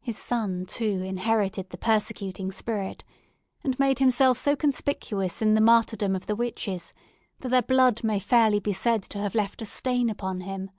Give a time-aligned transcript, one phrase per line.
[0.00, 3.04] His son, too, inherited the persecuting spirit,
[3.62, 6.92] and made himself so conspicuous in the martyrdom of the witches,
[7.38, 10.72] that their blood may fairly be said to have left a stain upon him.